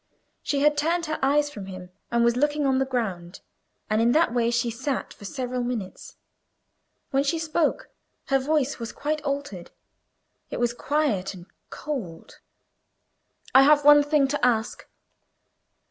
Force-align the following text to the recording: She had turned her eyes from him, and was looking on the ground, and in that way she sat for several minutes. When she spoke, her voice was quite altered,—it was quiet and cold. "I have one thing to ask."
She 0.41 0.61
had 0.61 0.77
turned 0.77 1.05
her 1.05 1.19
eyes 1.21 1.51
from 1.51 1.67
him, 1.67 1.91
and 2.09 2.23
was 2.23 2.35
looking 2.35 2.65
on 2.65 2.79
the 2.79 2.85
ground, 2.87 3.41
and 3.87 4.01
in 4.01 4.13
that 4.13 4.33
way 4.33 4.49
she 4.49 4.71
sat 4.71 5.13
for 5.13 5.25
several 5.25 5.61
minutes. 5.63 6.15
When 7.11 7.23
she 7.23 7.37
spoke, 7.37 7.89
her 8.25 8.39
voice 8.39 8.79
was 8.79 8.91
quite 8.91 9.21
altered,—it 9.21 10.59
was 10.59 10.73
quiet 10.73 11.35
and 11.35 11.45
cold. 11.69 12.39
"I 13.53 13.61
have 13.61 13.85
one 13.85 14.01
thing 14.01 14.27
to 14.29 14.43
ask." 14.43 14.87